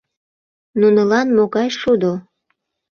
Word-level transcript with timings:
Нунылан 0.79 1.27
могай 1.37 1.69
шудо! 1.79 2.13